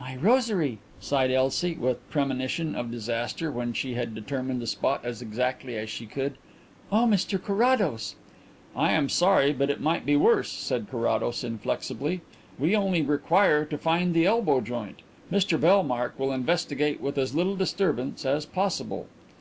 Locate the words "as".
5.04-5.22, 5.76-5.88, 17.16-17.36, 18.26-18.44